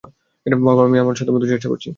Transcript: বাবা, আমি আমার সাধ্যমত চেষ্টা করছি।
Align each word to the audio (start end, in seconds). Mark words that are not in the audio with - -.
বাবা, 0.63 0.81
আমি 0.87 0.97
আমার 0.99 1.15
সাধ্যমত 1.15 1.43
চেষ্টা 1.43 1.69
করছি। 1.69 1.89